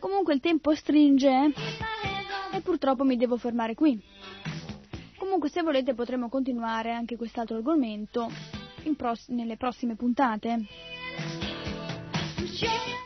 [0.00, 1.52] Comunque il tempo stringe
[2.50, 4.02] e purtroppo mi devo fermare qui.
[5.16, 8.28] Comunque se volete potremo continuare anche quest'altro argomento
[8.96, 10.96] pross- nelle prossime puntate.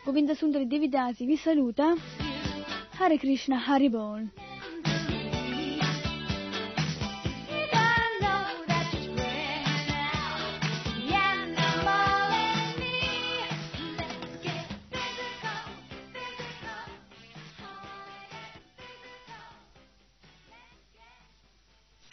[0.05, 1.95] Govinda Sundari Devidasi vi saluta.
[2.99, 4.29] Hare Krishna Hari Bol.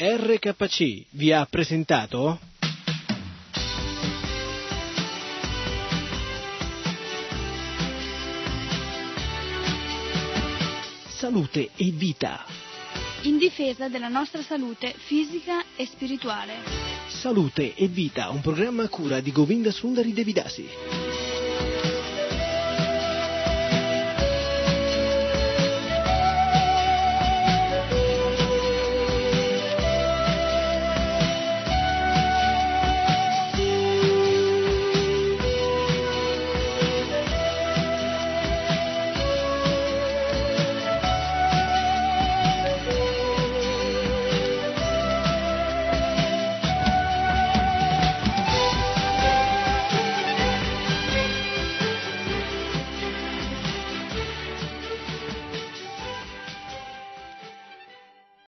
[0.02, 2.49] RKC vi ha presentato
[11.30, 12.44] salute e vita.
[13.24, 16.56] In difesa della nostra salute fisica e spirituale.
[17.08, 20.99] Salute e vita, un programma a cura di Govinda Sundari Devidasi.